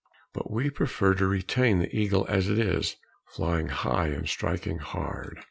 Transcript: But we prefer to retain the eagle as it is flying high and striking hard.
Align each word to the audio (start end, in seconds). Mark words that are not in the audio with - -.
But 0.33 0.49
we 0.49 0.71
prefer 0.71 1.13
to 1.13 1.27
retain 1.27 1.77
the 1.77 1.95
eagle 1.95 2.25
as 2.27 2.49
it 2.49 2.57
is 2.57 2.95
flying 3.27 3.67
high 3.67 4.07
and 4.07 4.27
striking 4.27 4.79
hard. 4.79 5.37